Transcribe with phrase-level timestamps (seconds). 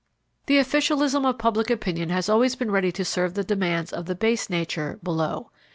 [0.47, 4.15] The officialism of public opinion has always been ready to serve the demands of the
[4.15, 5.51] base nature below.